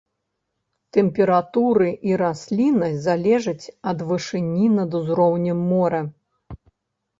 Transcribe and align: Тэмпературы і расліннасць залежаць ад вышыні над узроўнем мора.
Тэмпературы 0.95 1.89
і 2.11 2.15
расліннасць 2.21 3.03
залежаць 3.09 3.71
ад 3.93 3.99
вышыні 4.09 4.65
над 4.81 4.89
узроўнем 5.03 5.65
мора. 5.71 6.01